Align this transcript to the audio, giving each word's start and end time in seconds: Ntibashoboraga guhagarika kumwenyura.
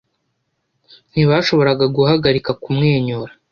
Ntibashoboraga 1.11 1.85
guhagarika 1.97 2.51
kumwenyura. 2.63 3.33